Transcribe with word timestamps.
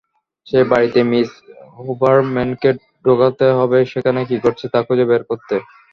সেই 0.47 0.65
বাড়িতে 0.71 0.99
মিস 1.11 1.29
হুবারম্যানকে 1.77 2.69
ঢোকাতে 3.05 3.47
হবে 3.57 3.79
সেখানে 3.91 4.19
কী 4.29 4.35
ঘটছে 4.43 4.65
তা 4.73 4.79
খুঁজে 4.87 5.05
বের 5.09 5.21
করতে। 5.29 5.55